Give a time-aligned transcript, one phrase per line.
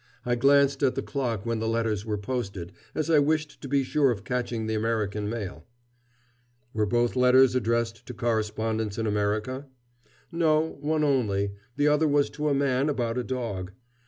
[0.25, 3.83] I glanced at the clock when the letters were posted, as I wished to be
[3.83, 5.67] sure of catching the American mail."
[6.73, 9.67] "Were both letters addressed to correspondents in America?"
[10.31, 11.51] "No, one only.
[11.75, 13.73] The other was to a man about a dog."